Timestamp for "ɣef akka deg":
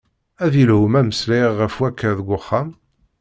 1.57-2.27